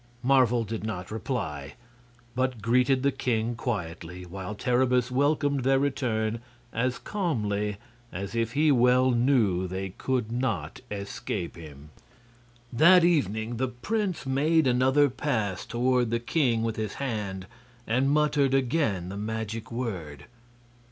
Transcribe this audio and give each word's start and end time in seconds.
Marvel 0.23 0.63
did 0.63 0.83
not 0.83 1.11
reply, 1.11 1.75
but 2.33 2.59
greeted 2.59 3.03
the 3.03 3.11
king 3.11 3.53
quietly, 3.53 4.25
while 4.25 4.55
Terribus 4.55 5.11
welcomed 5.11 5.63
their 5.63 5.77
return 5.77 6.39
as 6.73 6.97
calmly 6.97 7.77
as 8.11 8.33
if 8.33 8.53
he 8.53 8.71
well 8.71 9.11
knew 9.11 9.67
they 9.67 9.89
could 9.91 10.31
not 10.31 10.81
escape 10.89 11.55
him. 11.55 11.91
That 12.73 13.03
evening 13.03 13.57
the 13.57 13.67
prince 13.67 14.25
made 14.25 14.65
another 14.65 15.07
pass 15.07 15.67
toward 15.67 16.09
the 16.09 16.19
king 16.19 16.63
with 16.63 16.77
his 16.77 16.95
hand 16.95 17.45
and 17.85 18.09
muttered 18.09 18.55
again 18.55 19.09
the 19.09 19.17
magic 19.17 19.71
word. 19.71 20.25